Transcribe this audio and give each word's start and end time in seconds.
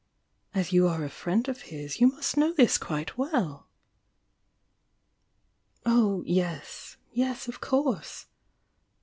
As 0.55 0.71
you 0.71 0.87
are 0.87 1.03
a 1.05 1.09
friend 1.11 1.47
of 1.47 1.61
his 1.61 1.99
you 2.01 2.07
must 2.07 2.35
know 2.35 2.53
this 2.53 2.79
quite 2.79 3.17
weU?" 3.17 3.65
"Oh, 5.85 6.23
yes!— 6.25 6.97
yes, 7.13 7.47
of 7.47 7.61
course!" 7.61 8.25